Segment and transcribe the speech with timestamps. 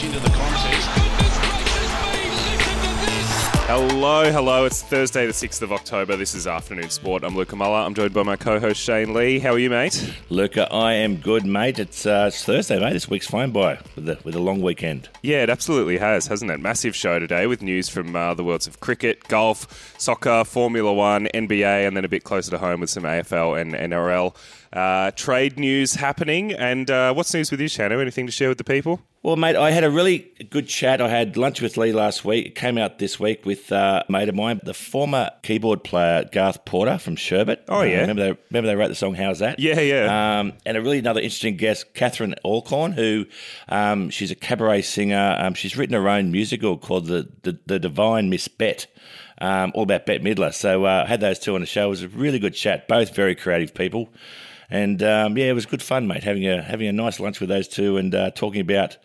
[0.00, 0.88] much into the contest.
[3.66, 4.64] Hello, hello.
[4.64, 6.16] It's Thursday, the 6th of October.
[6.16, 7.22] This is Afternoon Sport.
[7.22, 7.78] I'm Luca Muller.
[7.78, 9.38] I'm joined by my co host Shane Lee.
[9.38, 10.12] How are you, mate?
[10.28, 11.78] Luca, I am good, mate.
[11.78, 12.94] It's, uh, it's Thursday, mate.
[12.94, 15.08] This week's flown by with a, with a long weekend.
[15.22, 16.58] Yeah, it absolutely has, hasn't it?
[16.58, 21.28] Massive show today with news from uh, the worlds of cricket, golf, soccer, Formula One,
[21.32, 24.34] NBA, and then a bit closer to home with some AFL and NRL
[24.72, 26.52] uh, trade news happening.
[26.52, 28.00] And uh, what's news with you, Shano?
[28.00, 29.00] Anything to share with the people?
[29.22, 31.02] Well, mate, I had a really good chat.
[31.02, 32.46] I had lunch with Lee last week.
[32.46, 36.24] It came out this week with uh, a mate of mine, the former keyboard player
[36.32, 37.64] Garth Porter from Sherbet.
[37.68, 37.98] Oh, yeah.
[37.98, 39.58] Uh, remember, they, remember they wrote the song How's That?
[39.58, 40.38] Yeah, yeah.
[40.38, 43.26] Um, and a really another interesting guest, Catherine Alcorn, who
[43.68, 45.36] um, she's a cabaret singer.
[45.38, 48.86] Um, she's written her own musical called The, the, the Divine Miss Bette.
[49.42, 50.52] Um, all about Bette Midler.
[50.52, 51.86] So uh, I had those two on the show.
[51.86, 52.88] It was a really good chat.
[52.88, 54.10] Both very creative people.
[54.70, 56.22] And um, yeah, it was good fun, mate.
[56.22, 58.96] Having a having a nice lunch with those two and uh, talking about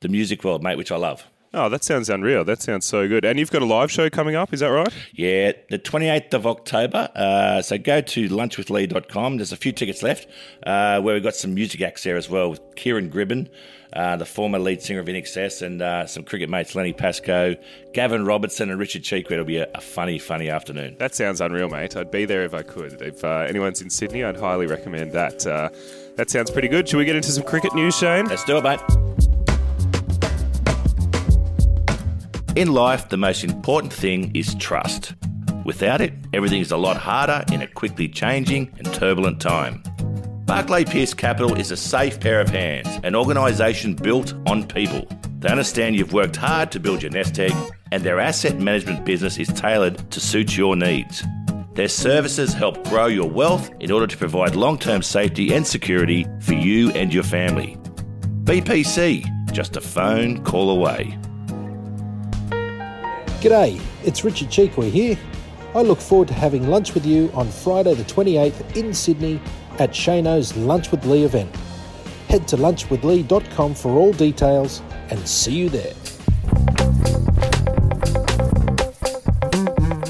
[0.00, 1.26] the music world, mate, which I love.
[1.56, 2.44] Oh, that sounds unreal.
[2.44, 3.24] That sounds so good.
[3.24, 4.92] And you've got a live show coming up, is that right?
[5.12, 7.08] Yeah, the 28th of October.
[7.14, 9.36] Uh, so go to lunchwithlee.com.
[9.36, 10.26] There's a few tickets left
[10.66, 13.48] uh, where we've got some music acts there as well with Ciaran Gribbin,
[13.92, 17.54] uh, the former lead singer of INXS, and uh, some cricket mates, Lenny Pascoe,
[17.92, 19.34] Gavin Robertson, and Richard Chee Quee.
[19.34, 20.96] It'll be a, a funny, funny afternoon.
[20.98, 21.96] That sounds unreal, mate.
[21.96, 23.00] I'd be there if I could.
[23.00, 25.46] If uh, anyone's in Sydney, I'd highly recommend that.
[25.46, 25.68] Uh,
[26.16, 26.88] that sounds pretty good.
[26.88, 28.26] Should we get into some cricket news, Shane?
[28.26, 29.23] Let's do it, mate.
[32.56, 35.14] In life, the most important thing is trust.
[35.64, 39.82] Without it, everything is a lot harder in a quickly changing and turbulent time.
[40.46, 45.04] Barclay Pierce Capital is a safe pair of hands, an organisation built on people.
[45.40, 47.54] They understand you've worked hard to build your nest egg,
[47.90, 51.24] and their asset management business is tailored to suit your needs.
[51.72, 56.24] Their services help grow your wealth in order to provide long term safety and security
[56.40, 57.76] for you and your family.
[58.44, 61.18] BPC, just a phone call away.
[63.44, 65.18] G'day, it's Richard Chee Quee here.
[65.74, 69.38] I look forward to having lunch with you on Friday the 28th in Sydney
[69.78, 71.54] at Shano's Lunch with Lee event.
[72.30, 75.92] Head to lunchwithlee.com for all details and see you there.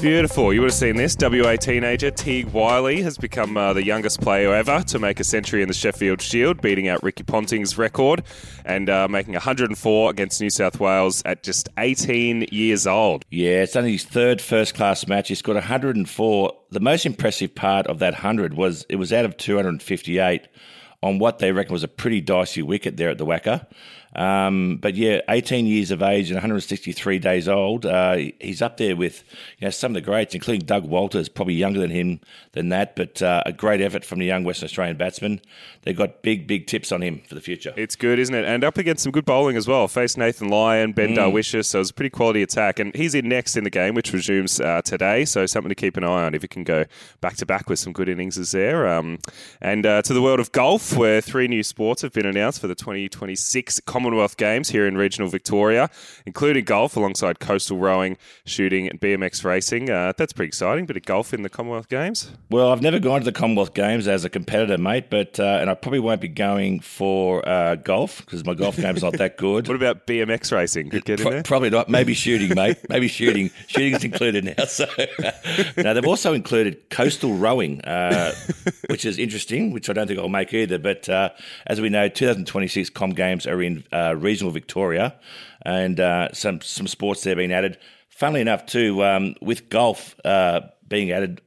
[0.05, 0.53] Beautiful.
[0.53, 1.17] You would have seen this.
[1.19, 5.63] WA teenager Teague Wyllie has become uh, the youngest player ever to make a century
[5.63, 8.21] in the Sheffield Shield, beating out Ricky Ponting's record
[8.65, 13.25] and uh, making 104 against New South Wales at just 18 years old.
[13.31, 15.29] Yeah, it's only his third first class match.
[15.29, 16.53] He's got 104.
[16.69, 20.47] The most impressive part of that 100 was it was out of 258
[21.01, 23.65] on what they reckon was a pretty dicey wicket there at the WACA.
[24.15, 27.85] Um, but yeah, 18 years of age and 163 days old.
[27.85, 29.23] Uh, he's up there with
[29.59, 32.19] you know some of the greats, including Doug Walters, probably younger than him
[32.53, 32.95] than that.
[32.95, 35.41] But uh, a great effort from the young Western Australian batsman.
[35.83, 37.73] They've got big, big tips on him for the future.
[37.75, 38.45] It's good, isn't it?
[38.45, 39.87] And up against some good bowling as well.
[39.87, 41.31] Faced Nathan Lyon, Ben Mm.
[41.31, 42.79] Dwarshuis, so it was a pretty quality attack.
[42.79, 45.25] And he's in next in the game, which resumes uh, today.
[45.25, 46.85] So something to keep an eye on if he can go
[47.21, 48.87] back to back with some good innings is there.
[48.87, 49.19] Um,
[49.61, 52.67] and uh, to the world of golf, where three new sports have been announced for
[52.67, 54.04] the 2026 Commonwealth
[54.37, 55.89] Games here in regional Victoria,
[56.25, 59.89] including golf alongside coastal rowing, shooting, and BMX racing.
[59.89, 60.85] Uh, that's pretty exciting.
[60.85, 62.31] Bit of golf in the Commonwealth Games.
[62.49, 65.69] Well, I've never gone to the Commonwealth Games as a competitor, mate, but uh, and
[65.69, 69.67] I probably won't be going for uh, golf because my golf game's not that good.
[69.75, 70.89] What about BMX racing?
[70.89, 71.43] Could get in there.
[71.43, 71.89] Probably not.
[71.89, 72.77] Maybe shooting, mate.
[72.87, 73.49] Maybe shooting.
[73.67, 74.65] Shooting's included now.
[74.65, 74.85] So
[75.77, 78.33] now they've also included coastal rowing, uh,
[78.89, 79.71] which is interesting.
[79.71, 80.77] Which I don't think I'll make either.
[80.77, 81.29] But uh,
[81.67, 85.15] as we know, 2026 Com Games are in uh, regional Victoria,
[85.65, 87.77] and uh, some some sports there being added.
[88.09, 91.41] Funnily enough, too, um, with golf uh, being added.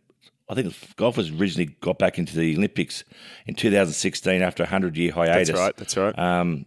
[0.50, 3.04] I think golf was originally got back into the Olympics
[3.46, 5.48] in 2016 after a 100 year hiatus.
[5.48, 5.76] That's right.
[5.76, 6.18] That's right.
[6.18, 6.64] Um,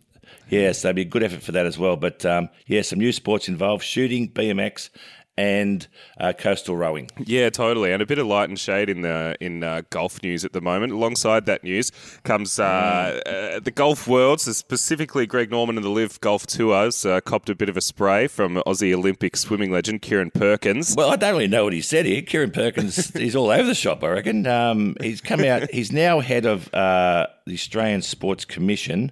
[0.49, 1.95] yeah, so that'd be a good effort for that as well.
[1.95, 4.89] But um, yeah, some new sports involved shooting, BMX,
[5.37, 5.87] and
[6.19, 7.09] uh, coastal rowing.
[7.17, 10.43] Yeah, totally, and a bit of light and shade in the in uh, golf news
[10.43, 10.91] at the moment.
[10.93, 11.91] Alongside that news
[12.23, 17.05] comes uh, uh, the golf world, so specifically Greg Norman and the LIV Golf Tours
[17.05, 20.95] uh, copped a bit of a spray from Aussie Olympic swimming legend Kieren Perkins.
[20.95, 22.21] Well, I don't really know what he said here.
[22.21, 24.45] Kieren Perkins, he's all over the shop, I reckon.
[24.45, 29.11] Um, he's come out, he's now head of uh, the Australian Sports Commission.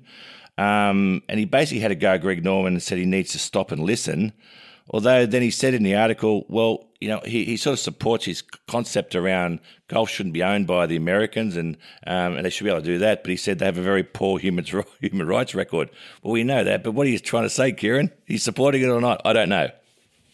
[0.58, 3.40] Um, and he basically had a go at Greg Norman and said he needs to
[3.40, 4.34] stop and listen.
[4.90, 8.26] Although then he said in the article, well, you know, he, he sort of supports
[8.26, 12.66] his concept around golf shouldn't be owned by the Americans and um, and they should
[12.66, 13.24] be able to do that.
[13.24, 14.66] But he said they have a very poor human
[15.00, 15.90] human rights record.
[16.22, 16.84] Well, we know that.
[16.84, 18.12] But what you trying to say, Kieren?
[18.26, 19.22] He's supporting it or not?
[19.26, 19.70] I don't know.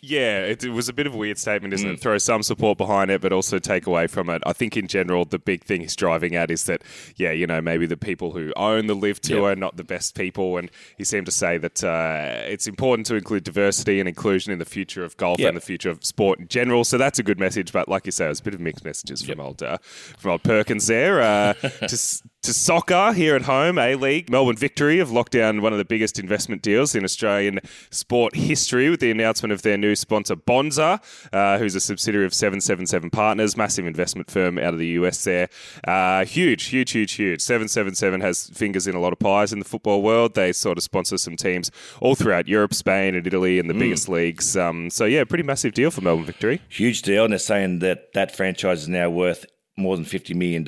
[0.08, 1.94] Yeah, it, it, was a bit of a weird statement, isn't mm.
[1.94, 2.00] it?
[2.00, 4.44] Throw some support behind it, but also take away from it.
[4.46, 6.84] I think in general, the big thing he's driving at is that,
[7.16, 9.58] yeah, you know, maybe the people who own the LIV Tour yep.
[9.58, 10.58] are not the best people.
[10.58, 14.60] And he seemed to say that uh, it's important to include diversity and inclusion in
[14.60, 15.50] the future of golf yep.
[15.50, 16.84] and the future of sport in general.
[16.84, 17.72] So that's a good message.
[17.72, 19.40] But like you say, it was a bit of mixed messages from, yep.
[19.40, 21.22] old, uh, from old Perkins there.
[21.22, 21.54] Uh,
[21.88, 24.30] to, to soccer here at home, A League.
[24.30, 27.60] Melbourne Victory have locked down one of the biggest investment deals in Australian
[27.90, 31.02] sport history with the announcement of their new sponsor, Bonza,
[31.34, 35.50] uh, who's a subsidiary of 777 Partners, massive investment firm out of the US there.
[35.88, 37.42] Uh, huge, huge, huge, huge.
[37.42, 40.36] 777 has fingers in a lot of pies in the football world.
[40.36, 43.80] They sort of sponsor some teams all throughout Europe, Spain, and Italy, and the mm.
[43.80, 44.56] biggest leagues.
[44.56, 46.62] Um, so, yeah, pretty massive deal for Melbourne Victory.
[46.70, 47.24] Huge deal.
[47.24, 50.68] And they're saying that that franchise is now worth more than $50 million.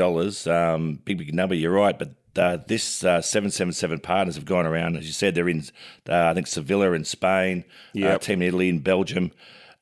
[0.51, 1.97] Um, big, big number, you're right.
[1.97, 4.97] But uh, this uh, 777 partners have gone around.
[4.97, 5.63] As you said, they're in,
[6.09, 7.63] uh, I think, Sevilla in Spain,
[7.95, 8.21] uh, yep.
[8.21, 9.31] team in Italy, in Belgium.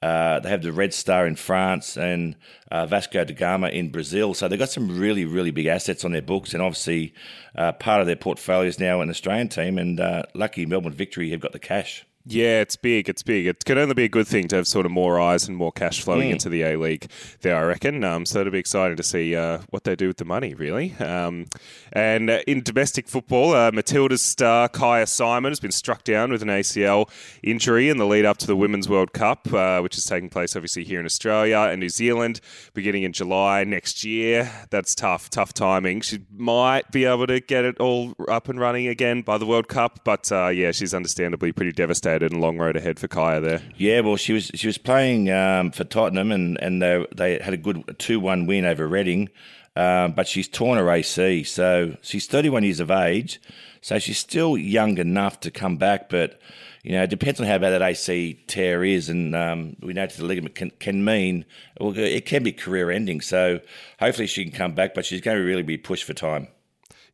[0.01, 2.36] Uh, they have the Red Star in France and
[2.69, 4.36] uh, Vasco da Gama in Brazil.
[4.36, 6.54] So they've got some really, really big assets on their books.
[6.54, 7.13] And obviously,
[7.56, 9.80] part of their portfolio is now an Australian team.
[9.80, 10.00] And
[10.36, 12.06] lucky Melbourne Victory have got the cash.
[12.27, 13.07] Yeah, it's big.
[13.07, 13.45] It's big.
[13.45, 15.72] It could only be a good thing to have sort of more eyes and more
[15.72, 16.33] cash flowing mm.
[16.33, 17.07] into the A League
[17.42, 18.04] there, I reckon.
[18.04, 20.95] Um, so it'll be exciting to see uh, what they do with the money, really.
[20.95, 21.45] Um,
[21.94, 26.42] and uh, in domestic football, uh, Matilda's star Kyah Simon has been struck down with
[26.42, 27.12] an ACL
[27.44, 30.56] injury in the lead up to the Women's World Cup, uh, which is taking place
[30.56, 32.42] obviously here in Australia and New Zealand
[32.74, 34.51] beginning in July next year.
[34.72, 36.01] That's tough, tough timing.
[36.01, 39.68] She might be able to get it all up and running again by the World
[39.68, 43.62] Cup, but uh, yeah, she's understandably pretty devastated and long road ahead for Kyah there.
[43.78, 47.54] Yeah, well, she was she was playing um, for Tottenham, and and they they had
[47.54, 49.30] a good two one win over Reading,
[49.76, 53.42] um, but she's torn her AC, so she's thirty one years of age,
[53.82, 56.40] so she's still young enough to come back, but.
[56.84, 60.06] You know, it depends on how bad that AC tear is, and um, we know
[60.06, 61.44] that the ligament can, can mean
[61.80, 63.22] well, it can be career ending.
[63.22, 63.60] So
[64.00, 66.48] hopefully she can come back, but she's going to really be pushed for time.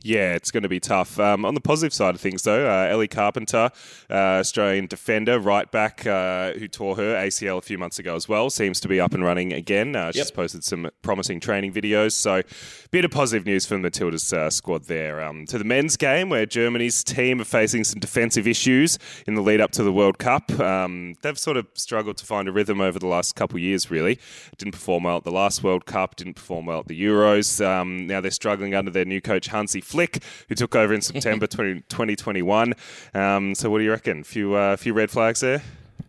[0.04, 1.20] Yeah, it's going to be tough.
[1.20, 3.70] Um, on the positive side of things, though, uh, Ellie Carpenter,
[4.10, 8.28] uh, Australian defender, right back, uh, who tore her ACL a few months ago as
[8.28, 9.96] well, seems to be up and running again.
[9.96, 10.34] Uh, she's yep.
[10.34, 12.14] posted some promising training videos.
[12.14, 12.42] So,
[12.90, 15.22] bit of positive news for the Matilda's uh, squad there.
[15.22, 18.98] Um, to the men's game, where Germany's team are facing some defensive issues
[19.28, 20.50] in the lead up to the World Cup.
[20.60, 23.92] Um, they've sort of struggled to find a rhythm over the last couple of years,
[23.92, 24.20] really.
[24.58, 27.64] Didn't perform well at the last World Cup, didn't perform well at the Euros.
[27.64, 31.48] Um, now they're struggling under their new coach, Hansi Flick, who took over in September
[31.48, 32.74] 20, 2021.
[33.14, 34.22] Um, so, what do you reckon?
[34.22, 35.62] A few, uh, few red flags there?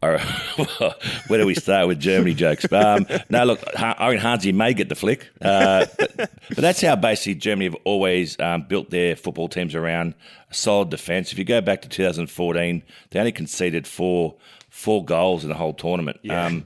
[0.03, 0.21] All right.
[1.29, 2.71] where do we start with Germany jokes?
[2.73, 6.97] Um, no, look, I mean, Hansi may get the flick, uh, but, but, that's how
[6.97, 10.15] basically Germany have always um, built their football teams around
[10.51, 11.31] a solid defence.
[11.31, 14.35] If you go back to 2014, they only conceded four
[14.71, 16.19] four goals in the whole tournament.
[16.23, 16.47] Yeah.
[16.47, 16.65] Um,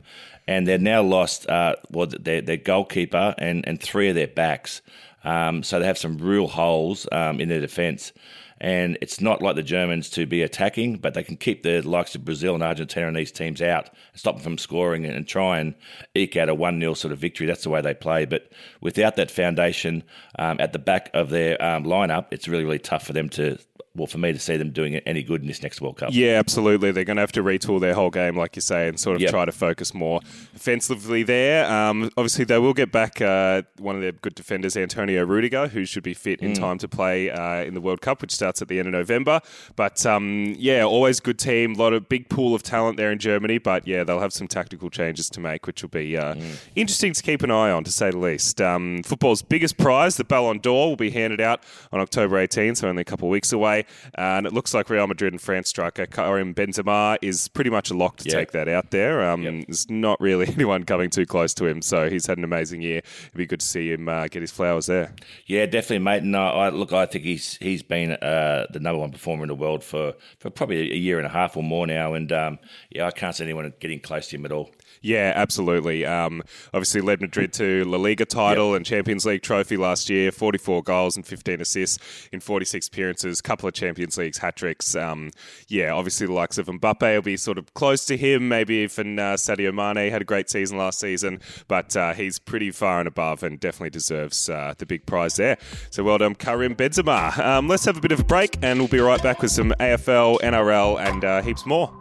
[0.48, 4.80] and they've now lost uh, well, their, their goalkeeper and, and three of their backs.
[5.26, 8.12] Um, so they have some real holes um, in their defence.
[8.58, 12.14] And it's not like the Germans to be attacking, but they can keep the likes
[12.14, 15.58] of Brazil and Argentina and these teams out and stop them from scoring and try
[15.58, 15.74] and
[16.14, 17.46] eke out a 1 0 sort of victory.
[17.46, 18.24] That's the way they play.
[18.24, 18.50] But
[18.80, 20.04] without that foundation
[20.38, 23.58] um, at the back of their um, lineup, it's really, really tough for them to
[23.96, 26.10] well, for me to see them doing it any good in this next World Cup.
[26.12, 26.92] Yeah, absolutely.
[26.92, 29.22] They're going to have to retool their whole game, like you say, and sort of
[29.22, 29.30] yep.
[29.30, 30.20] try to focus more
[30.54, 31.70] offensively there.
[31.70, 35.84] Um, obviously, they will get back uh, one of their good defenders, Antonio Rudiger, who
[35.84, 36.58] should be fit in mm.
[36.58, 39.40] time to play uh, in the World Cup, which starts at the end of November.
[39.74, 41.74] But um, yeah, always good team.
[41.74, 43.58] A lot of big pool of talent there in Germany.
[43.58, 46.56] But yeah, they'll have some tactical changes to make, which will be uh, mm.
[46.74, 48.60] interesting to keep an eye on, to say the least.
[48.60, 51.62] Um, football's biggest prize, the Ballon d'Or, will be handed out
[51.92, 53.85] on October 18, so only a couple of weeks away.
[54.14, 57.94] And it looks like Real Madrid and France striker Karim Benzema is pretty much a
[57.94, 59.28] lock to take that out there.
[59.28, 59.66] Um, yep.
[59.66, 62.98] There's not really anyone coming too close to him, so he's had an amazing year.
[62.98, 65.12] It'd be good to see him uh, get his flowers there.
[65.46, 66.22] Yeah, definitely, mate.
[66.22, 69.48] And I, I look, I think he's he's been uh, the number one performer in
[69.48, 72.14] the world for, for probably a year and a half or more now.
[72.14, 72.58] And um,
[72.90, 74.70] yeah, I can't see anyone getting close to him at all.
[75.06, 76.04] Yeah, absolutely.
[76.04, 76.42] Um,
[76.74, 78.78] obviously, led Madrid to La Liga title yep.
[78.78, 80.32] and Champions League trophy last year.
[80.32, 83.40] Forty-four goals and fifteen assists in forty-six appearances.
[83.40, 84.96] Couple of Champions Leagues hat tricks.
[84.96, 85.30] Um,
[85.68, 88.48] yeah, obviously the likes of Mbappe will be sort of close to him.
[88.48, 92.72] Maybe even uh, Sadio Mane had a great season last season, but uh, he's pretty
[92.72, 95.56] far and above and definitely deserves uh, the big prize there.
[95.90, 97.38] So well done, Karim Benzema.
[97.38, 99.72] Um, let's have a bit of a break, and we'll be right back with some
[99.78, 101.96] AFL, NRL, and uh, heaps more.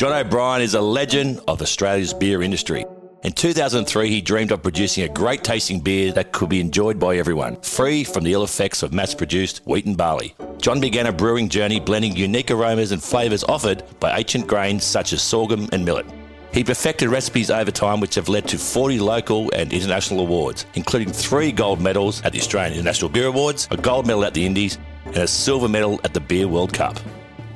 [0.00, 2.86] John O'Brien is a legend of Australia's beer industry.
[3.22, 7.18] In 2003, he dreamed of producing a great tasting beer that could be enjoyed by
[7.18, 10.34] everyone, free from the ill effects of mass produced wheat and barley.
[10.56, 15.12] John began a brewing journey blending unique aromas and flavours offered by ancient grains such
[15.12, 16.06] as sorghum and millet.
[16.54, 21.12] He perfected recipes over time which have led to 40 local and international awards, including
[21.12, 24.78] three gold medals at the Australian International Beer Awards, a gold medal at the Indies,
[25.04, 26.98] and a silver medal at the Beer World Cup.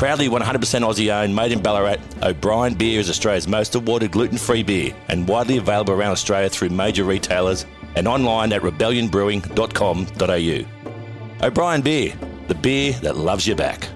[0.04, 4.62] Proudly 100% Aussie owned, made in Ballarat, O'Brien Beer is Australia's most awarded gluten free
[4.62, 7.64] beer and widely available around Australia through major retailers
[7.96, 11.46] and online at rebellionbrewing.com.au.
[11.46, 12.12] O'Brien Beer,
[12.48, 13.88] the beer that loves you back.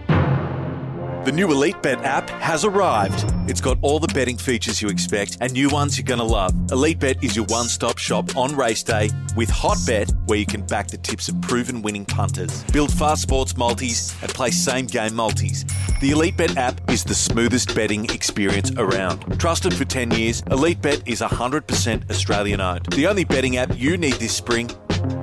[1.29, 3.23] The new Elite Bet app has arrived.
[3.51, 6.55] It's got all the betting features you expect and new ones you're going to love.
[6.73, 10.47] Elite Bet is your one stop shop on race day with Hot Bet, where you
[10.47, 14.87] can back the tips of proven winning punters, build fast sports multis, and play same
[14.87, 15.67] game multis.
[16.01, 19.39] The Elite Bet app is the smoothest betting experience around.
[19.39, 22.87] Trusted for 10 years, Elite Bet is 100% Australian owned.
[22.87, 24.71] The only betting app you need this spring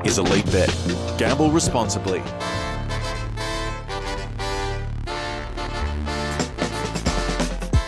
[0.06, 0.70] is Elite Bet.
[1.18, 2.22] Gamble responsibly.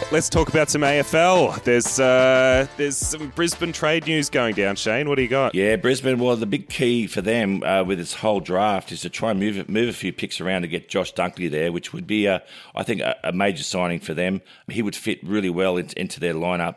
[0.09, 1.61] Let's talk about some AFL.
[1.65, 4.77] There's uh, there's some Brisbane trade news going down.
[4.77, 5.53] Shane, what do you got?
[5.53, 6.17] Yeah, Brisbane.
[6.17, 9.39] Well, the big key for them uh, with this whole draft is to try and
[9.39, 12.41] move move a few picks around to get Josh Dunkley there, which would be, a,
[12.73, 14.41] I think, a, a major signing for them.
[14.69, 16.75] He would fit really well into, into their lineup.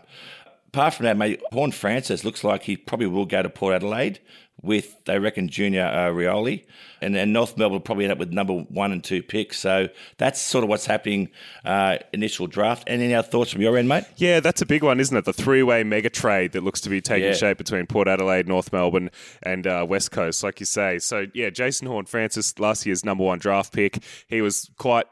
[0.67, 4.19] Apart from that, mate, Horne-Francis looks like he probably will go to Port Adelaide
[4.63, 6.65] with, they reckon, Junior uh, Rioli.
[7.03, 9.59] And, and North Melbourne will probably end up with number one and two picks.
[9.59, 9.89] So
[10.19, 11.31] that's sort of what's happening
[11.65, 12.85] uh, initial draft.
[12.87, 14.05] And any other thoughts from your end, mate?
[14.17, 15.25] Yeah, that's a big one, isn't it?
[15.25, 17.35] The three-way mega trade that looks to be taking Yeah.
[17.35, 19.11] shape between Port Adelaide, North Melbourne,
[19.43, 20.99] and uh, West Coast, like you say.
[20.99, 25.07] So yeah, Jason Horne-Francis, last year's number one draft pick, he was quite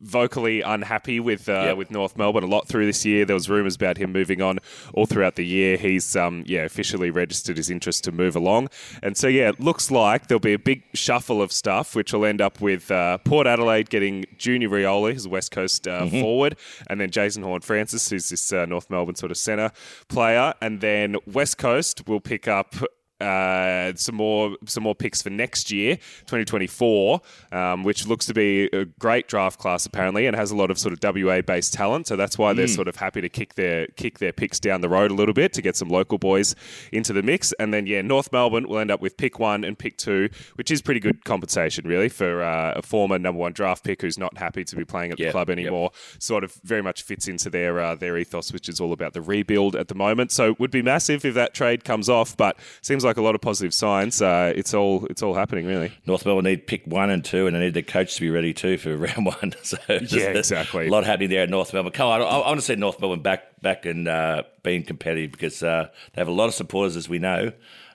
[0.00, 1.76] vocally unhappy with uh, Yep.
[1.76, 3.24] with North Melbourne a lot through this year.
[3.24, 4.58] There was rumours about him moving on
[4.94, 5.76] all throughout the year.
[5.76, 8.68] He's um, yeah officially registered his interest to move along,
[9.02, 12.24] and so yeah, it looks like there'll be a big shuffle of stuff, which will
[12.24, 16.56] end up with uh, Port Adelaide getting Junior Rioli, who's a West Coast uh, forward,
[16.88, 19.70] and then Jason Horne-Francis, who's this uh, North Melbourne sort of centre
[20.08, 22.74] player, and then West Coast will pick up
[23.22, 27.20] uh, some more some more picks for next year, 2024,
[27.52, 30.78] um, which looks to be a great draft class apparently, and has a lot of
[30.78, 32.06] sort of WA based talent.
[32.06, 34.88] So that's why they're sort of happy to kick their kick their picks down the
[34.88, 36.54] road a little bit to get some local boys
[36.92, 37.52] into the mix.
[37.58, 40.70] And then yeah, North Melbourne will end up with pick one and pick two, which
[40.70, 44.36] is pretty good compensation really for uh, a former number one draft pick who's not
[44.36, 45.58] happy to be playing at the Yep, club yep.
[45.58, 45.90] anymore.
[46.18, 49.22] Sort of very much fits into their uh, their ethos, which is all about the
[49.22, 50.32] rebuild at the moment.
[50.32, 53.34] So it would be massive if that trade comes off, but seems like a lot
[53.34, 54.20] of positive signs.
[54.20, 55.92] Uh, it's all it's all happening really.
[56.06, 58.52] North Melbourne need pick one and two, and they need the coach to be ready
[58.52, 59.54] too for round one.
[59.62, 60.88] So there's exactly.
[60.88, 61.92] A lot happening there at North Melbourne.
[61.92, 65.32] Come on, I, I want to see North Melbourne back back and uh, being competitive
[65.32, 67.52] because uh, they have a lot of supporters, as we know,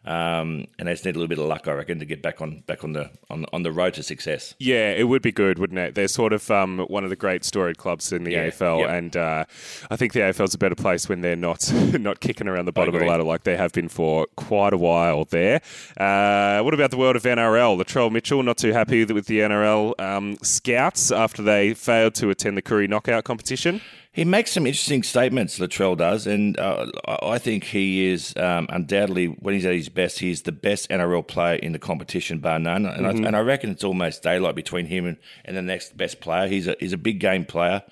[0.08, 2.42] um, and they just need a little bit of luck, I reckon, to get back
[2.42, 4.56] on back on the on, on the road to success.
[4.58, 5.96] Yeah, it would be good, wouldn't it?
[5.96, 8.90] They're sort of um, one of the great storied clubs in the Yeah, AFL, yep.
[8.90, 9.46] and uh,
[9.92, 12.96] I think the AFL's a better place when they're not not kicking around the bottom
[12.96, 15.62] of the ladder like they have been for quite a while there.
[15.98, 17.78] Uh, what about the world of NRL?
[17.78, 22.58] Latrell Mitchell not too happy with the NRL um, scouts after they failed to attend
[22.58, 23.82] the Koori Knockout competition.
[24.18, 29.28] He makes some interesting statements, Latrell does, and uh, I think he is um, undoubtedly,
[29.28, 32.88] when he's at his best, he's the best NRL player in the competition, bar none.
[32.88, 36.20] And, I, and I reckon it's almost daylight between him and, and the next best
[36.20, 36.48] player.
[36.48, 37.84] He's a, he's a big game player,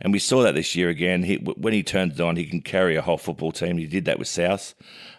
[0.00, 1.22] and we saw that this year again.
[1.22, 3.76] He, when he turns it on, he can carry a whole football team.
[3.76, 4.74] He did that with South.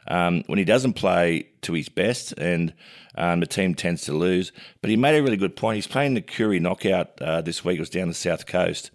[0.08, 2.74] Um, when he doesn't play to his best, and
[3.14, 4.52] um, the team tends to lose.
[4.82, 5.76] But he made a really good point.
[5.76, 7.78] He's playing the Koori knockout uh, this week.
[7.78, 8.90] It was down the south coast.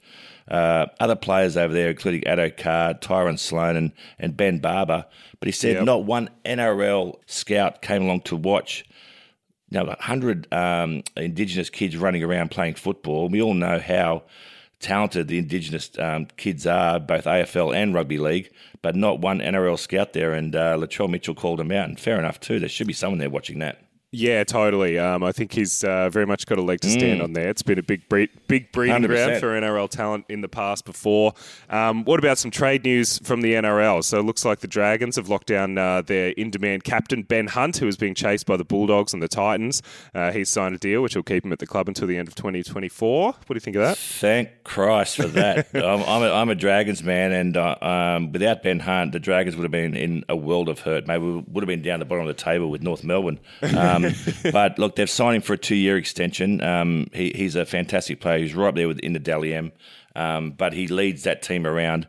[0.50, 5.06] Uh, other players over there, including Addo Card, Tyron Sloan, and, and Ben Barber.
[5.38, 5.84] But he said Yep.
[5.84, 8.84] not one NRL scout came along to watch.
[9.70, 13.28] Now, 100 um, Indigenous kids running around playing football.
[13.28, 14.24] We all know how
[14.80, 18.50] talented the Indigenous um, kids are, both AFL and rugby league,
[18.82, 20.32] but not one NRL scout there.
[20.32, 22.58] And uh, Latrell Mitchell called him out, and fair enough too.
[22.58, 23.78] There should be someone there watching that.
[24.12, 24.98] Yeah, totally.
[24.98, 27.48] Um, I think he's uh, very much got a leg to stand on there.
[27.48, 29.06] It's been a big bre- big breeding 100%.
[29.06, 31.32] ground for NRL talent in the past before.
[31.68, 34.02] Um, what about some trade news from the NRL?
[34.02, 37.76] So it looks like the Dragons have locked down uh, their in-demand captain Ben Hunt,
[37.76, 39.80] who is being chased by the Bulldogs and the Titans.
[40.12, 42.26] Uh, he's signed a deal which will keep him at the club until the end
[42.26, 43.26] of 2024.
[43.26, 43.96] What do you think of that?
[43.96, 45.68] Thank Christ for that.
[45.74, 49.54] I'm, I'm, a, I'm a Dragons man, and uh, um, without Ben Hunt, the Dragons
[49.54, 51.06] would have been in a world of hurt.
[51.06, 53.38] Maybe we would have been down the bottom of the table with North Melbourne.
[54.04, 54.14] Um,
[54.52, 56.62] but look, they've signed him for a two year extension.
[56.62, 58.38] Um, he, he's a fantastic player.
[58.38, 59.72] He's right there with in the Dally M,
[60.16, 62.06] um, but he leads that team around.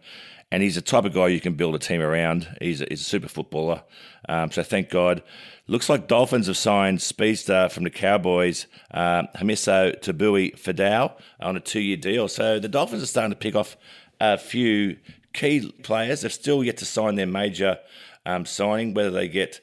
[0.51, 2.47] and he's the type of guy you can build a team around.
[2.59, 3.83] He's a, he's a super footballer.
[4.27, 5.23] Um, so thank God.
[5.67, 11.97] Looks like Dolphins have signed speedster from the Cowboys, uh, Hamiso Tabuai-Fidow, on a two-year
[11.97, 12.27] deal.
[12.27, 13.77] So the Dolphins are starting to pick off
[14.19, 14.97] a few
[15.33, 16.21] key players.
[16.21, 17.79] They've still yet to sign their major
[18.25, 19.61] um, signing, whether they get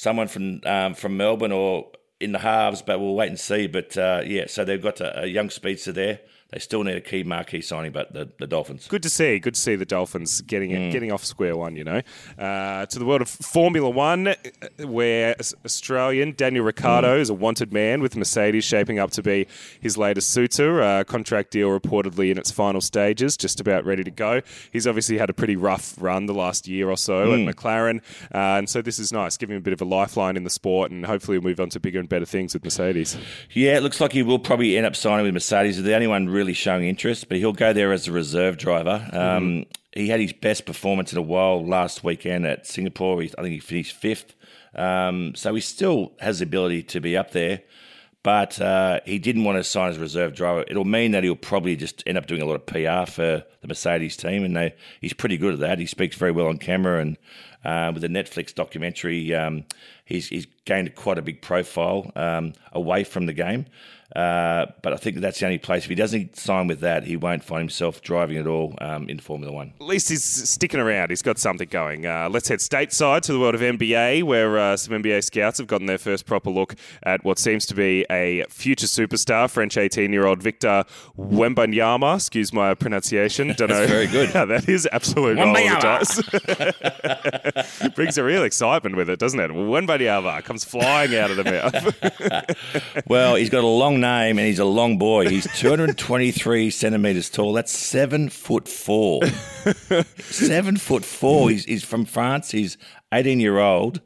[0.00, 1.90] someone from um, from Melbourne or
[2.20, 3.66] in the halves, but we'll wait and see.
[3.66, 6.20] But uh, yeah, so they've got a, a young speedster there.
[6.52, 8.88] They still need a key marquee signing, but the, the Dolphins.
[8.88, 9.38] Good to see.
[9.38, 11.76] Good to see the Dolphins getting it, getting off square one.
[11.76, 12.02] You know,
[12.38, 14.34] uh, to the world of Formula One, uh,
[14.86, 19.46] where Australian Daniel Ricciardo is a wanted man with Mercedes shaping up to be
[19.80, 20.82] his latest suitor.
[20.82, 24.40] Uh, contract deal reportedly in its final stages, just about ready to go.
[24.72, 28.00] He's obviously had a pretty rough run the last year or so at McLaren,
[28.34, 30.50] uh, and so this is nice, giving him a bit of a lifeline in the
[30.50, 33.16] sport, and hopefully we'll move on to bigger and better things with Mercedes.
[33.52, 35.76] Yeah, it looks like he will probably end up signing with Mercedes.
[35.76, 39.08] They're the only one really showing interest, but he'll go there as a reserve driver.
[39.12, 43.22] Um, He had his best performance in a while last weekend at Singapore.
[43.22, 44.34] I think he finished fifth.
[44.74, 47.62] Um, so he still has the ability to be up there,
[48.22, 50.64] but uh, he didn't want to sign as a reserve driver.
[50.68, 53.66] It'll mean that he'll probably just end up doing a lot of PR for the
[53.66, 55.78] Mercedes team, and they, he's pretty good at that.
[55.80, 57.16] He speaks very well on camera, and
[57.64, 59.64] uh, with the Netflix documentary, um,
[60.04, 63.66] he's, he's gained quite a big profile um, away from the game.
[64.16, 65.84] Uh, but I think that's the only place.
[65.84, 69.20] If he doesn't sign with that, he won't find himself driving at all um, in
[69.20, 69.72] Formula One.
[69.80, 71.10] At least he's sticking around.
[71.10, 72.06] He's got something going.
[72.06, 75.66] Uh, let's head stateside to the world of NBA, where uh, some NBA scouts have
[75.66, 80.42] gotten their first proper look at what seems to be a future superstar, French 18-year-old
[80.42, 80.84] Victor
[81.18, 82.16] Wembanyama.
[82.16, 83.54] Excuse my pronunciation.
[83.56, 83.86] Don't know.
[83.86, 84.30] very good.
[84.32, 84.88] how that is.
[84.90, 85.56] Absolute roll
[87.86, 87.94] of.
[87.94, 89.50] Brings a real excitement with it, doesn't it?
[89.50, 93.04] Wembanyama comes flying out of the mouth.
[93.06, 95.28] Well, he's got a long name and he's a long boy.
[95.28, 97.52] He's 223 centimeters tall.
[97.52, 99.22] That's seven foot four.
[100.18, 101.50] seven foot four.
[101.50, 102.50] He's, he's from France.
[102.50, 102.76] He's
[103.12, 104.00] 18 year old.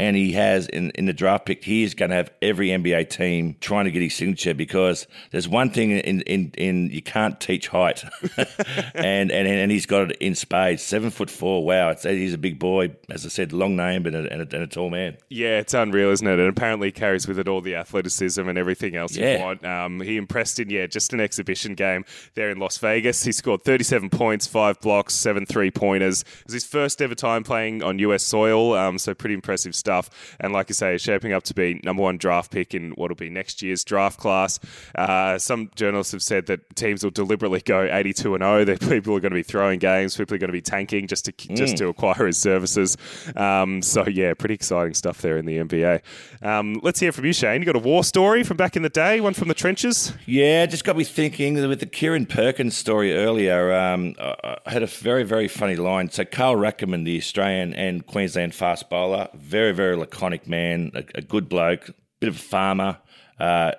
[0.00, 3.10] And he has in, in the draft pick, he is going to have every NBA
[3.10, 7.38] team trying to get his signature because there's one thing in, in, in you can't
[7.38, 8.02] teach height,
[8.94, 10.82] and, and and he's got it in spades.
[10.82, 11.66] Seven foot four.
[11.66, 12.96] Wow, it's, he's a big boy.
[13.10, 15.18] As I said, long name and a, and a, and a tall man.
[15.28, 16.38] Yeah, it's unreal, isn't it?
[16.38, 19.66] And apparently carries with it all the athleticism and everything else you want.
[19.66, 23.22] Um, he impressed in, yeah, just an exhibition game there in Las Vegas.
[23.22, 26.22] He scored 37 points, five blocks, seven three pointers.
[26.22, 29.89] It was his first ever time playing on US soil, um, so pretty impressive stuff.
[30.38, 33.30] And like you say, shaping up to be number one draft pick in what'll be
[33.30, 34.58] next year's draft class.
[34.94, 38.64] Uh, some journalists have said that teams will deliberately go 82 and 0.
[38.64, 41.24] That people are going to be throwing games, people are going to be tanking just
[41.26, 42.96] to just to acquire his services.
[43.36, 46.02] Um, so yeah, pretty exciting stuff there in the NBA.
[46.42, 47.60] Um, let's hear from you, Shane.
[47.60, 50.12] You got a war story from back in the day, one from the trenches.
[50.26, 53.72] Yeah, just got me thinking with the Kieren Perkins story earlier.
[53.74, 56.10] Um, I I had a very, very funny line.
[56.10, 61.22] So, Carl Rackemann, the Australian and Queensland fast bowler, very, very laconic man, a, a
[61.22, 62.98] good bloke, bit of a farmer.
[63.38, 63.72] Uh,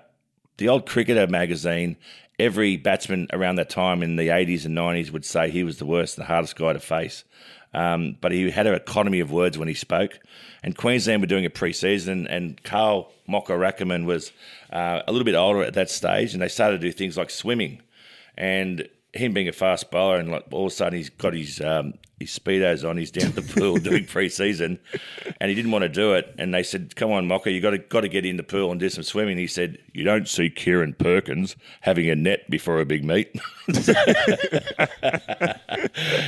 [0.58, 1.98] the old Cricketer magazine,
[2.40, 5.86] every batsman around that time in the 80s and 90s would say he was the
[5.86, 7.24] worst and the hardest guy to face.
[7.74, 10.20] Um, but he had an economy of words when he spoke.
[10.64, 14.32] And Queensland were doing a pre-season, and Carl Mocker Rackemann was
[14.72, 17.30] uh, a little bit older at that stage, and they started to do things like
[17.30, 17.82] swimming.
[18.38, 21.62] And him being a fast bowler, and like all of a sudden he's got his
[21.62, 24.80] um, his speedos on, he's down at the pool doing pre-season,
[25.40, 26.34] and he didn't want to do it.
[26.38, 28.72] And they said, "Come on, Mocker, you got to got to get in the pool
[28.72, 32.80] and do some swimming." He said, "You don't see Kieren Perkins having a net before
[32.80, 33.36] a big meet."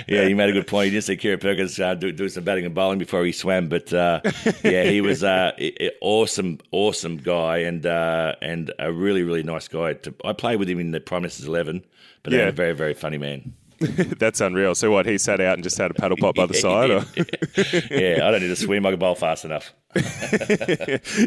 [0.07, 0.85] yeah, he made a good point.
[0.85, 3.67] He didn't see Kieren Perkins uh, do, do some batting and bowling before he swam,
[3.69, 4.21] but uh,
[4.63, 9.43] yeah, he was uh, a, a awesome, awesome guy and uh, and a really, really
[9.43, 9.93] nice guy.
[9.93, 11.83] To, I played with him in the Prime Minister's Eleven,
[12.23, 12.47] but Yeah.
[12.47, 13.53] a very, very funny man.
[14.19, 14.75] That's unreal.
[14.75, 15.05] So what?
[15.05, 17.05] He sat out and just had a paddle pop by the side, or
[17.91, 18.85] yeah, I don't need to swim.
[18.85, 19.73] I can bowl fast enough.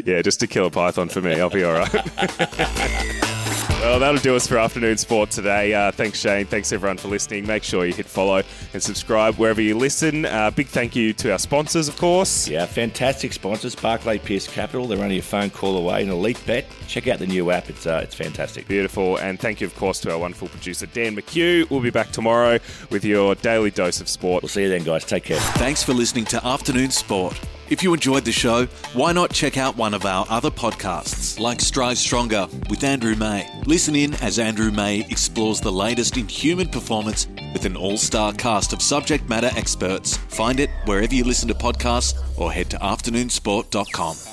[0.05, 1.39] yeah, just to kill a python for me.
[1.39, 3.33] I'll be all right.
[3.69, 5.73] Well, that'll do us for afternoon sport today.
[5.73, 6.45] Uh, thanks, Shane.
[6.45, 7.45] Thanks, everyone, for listening.
[7.45, 8.41] Make sure you hit follow
[8.73, 10.25] and subscribe wherever you listen.
[10.25, 12.47] Uh, big thank you to our sponsors, of course.
[12.47, 13.75] Yeah, fantastic sponsors.
[13.75, 14.87] Barclay Pierce Capital.
[14.87, 16.03] They're only a phone call away.
[16.03, 16.65] An elite bet.
[16.87, 17.69] Check out the new app.
[17.69, 18.67] It's uh, it's fantastic.
[18.67, 19.17] Beautiful.
[19.17, 21.69] And thank you, of course, to our wonderful producer, Dan McHugh.
[21.69, 24.43] We'll be back tomorrow with your daily dose of sport.
[24.43, 25.05] We'll see you then, guys.
[25.05, 25.39] Take care.
[25.39, 27.39] Thanks for listening to Afternoon Sport.
[27.69, 31.59] If you enjoyed the show, why not check out one of our other podcasts, like
[31.59, 33.45] Strive Stronger with Andrew May?
[33.65, 38.31] Listen in as Andrew May explores the latest in human performance with an all star
[38.31, 40.15] cast of subject matter experts.
[40.15, 44.26] Find it wherever you listen to podcasts or head to afternoonsport.com.